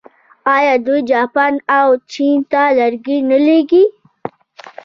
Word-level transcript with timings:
آیا 0.55 0.75
دوی 0.85 1.01
جاپان 1.11 1.53
او 1.77 1.87
چین 2.11 2.37
ته 2.51 2.61
لرګي 2.77 3.17
نه 3.29 3.37
لیږي؟ 3.45 3.83